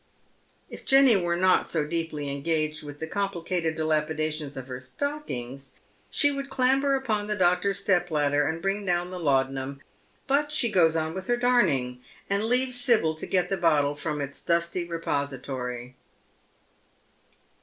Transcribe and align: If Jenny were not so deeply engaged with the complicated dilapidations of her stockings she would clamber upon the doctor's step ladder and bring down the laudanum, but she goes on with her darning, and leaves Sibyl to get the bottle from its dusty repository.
If 0.67 0.83
Jenny 0.83 1.15
were 1.15 1.35
not 1.35 1.67
so 1.67 1.85
deeply 1.85 2.27
engaged 2.27 2.81
with 2.81 2.99
the 2.99 3.05
complicated 3.05 3.75
dilapidations 3.77 4.57
of 4.57 4.65
her 4.67 4.79
stockings 4.79 5.73
she 6.09 6.31
would 6.31 6.49
clamber 6.49 6.95
upon 6.95 7.27
the 7.27 7.35
doctor's 7.35 7.81
step 7.81 8.09
ladder 8.09 8.47
and 8.47 8.63
bring 8.63 8.83
down 8.83 9.11
the 9.11 9.19
laudanum, 9.19 9.79
but 10.25 10.51
she 10.51 10.71
goes 10.71 10.95
on 10.95 11.13
with 11.13 11.27
her 11.27 11.37
darning, 11.37 12.01
and 12.27 12.45
leaves 12.45 12.81
Sibyl 12.81 13.13
to 13.13 13.27
get 13.27 13.49
the 13.49 13.57
bottle 13.57 13.93
from 13.93 14.21
its 14.21 14.41
dusty 14.41 14.85
repository. 14.87 15.95